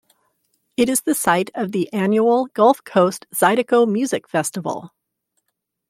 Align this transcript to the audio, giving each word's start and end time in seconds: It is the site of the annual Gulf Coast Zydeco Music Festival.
It 0.77 0.89
is 0.89 1.01
the 1.03 1.13
site 1.13 1.51
of 1.53 1.73
the 1.73 1.87
annual 1.93 2.47
Gulf 2.55 2.83
Coast 2.83 3.27
Zydeco 3.35 3.87
Music 3.87 4.27
Festival. 4.27 4.95